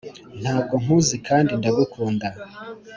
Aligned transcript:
ntabwo 0.41 0.73
nkuzi 0.81 1.15
kandi 1.27 1.51
ndagukunda. 1.59 2.27